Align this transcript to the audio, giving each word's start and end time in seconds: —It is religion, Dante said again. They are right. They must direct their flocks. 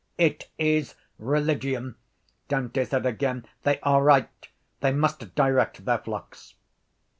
—It 0.17 0.49
is 0.57 0.95
religion, 1.19 1.93
Dante 2.47 2.85
said 2.85 3.05
again. 3.05 3.45
They 3.61 3.79
are 3.81 4.01
right. 4.01 4.47
They 4.79 4.93
must 4.93 5.35
direct 5.35 5.85
their 5.85 5.99
flocks. 5.99 6.55